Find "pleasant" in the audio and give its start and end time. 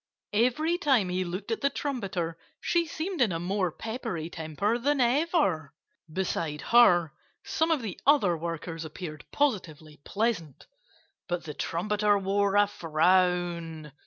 10.03-10.65